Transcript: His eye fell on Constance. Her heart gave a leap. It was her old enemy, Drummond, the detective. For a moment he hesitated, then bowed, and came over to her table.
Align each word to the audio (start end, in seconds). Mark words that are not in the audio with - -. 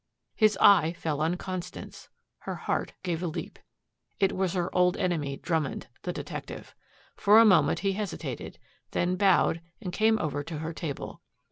His 0.35 0.57
eye 0.59 0.93
fell 0.93 1.21
on 1.21 1.35
Constance. 1.37 2.09
Her 2.39 2.55
heart 2.55 2.93
gave 3.03 3.21
a 3.21 3.27
leap. 3.27 3.59
It 4.19 4.35
was 4.35 4.53
her 4.53 4.75
old 4.75 4.97
enemy, 4.97 5.37
Drummond, 5.37 5.89
the 6.01 6.11
detective. 6.11 6.73
For 7.15 7.37
a 7.37 7.45
moment 7.45 7.81
he 7.81 7.93
hesitated, 7.93 8.57
then 8.93 9.15
bowed, 9.15 9.61
and 9.79 9.93
came 9.93 10.17
over 10.17 10.41
to 10.41 10.57
her 10.57 10.73
table. 10.73 11.21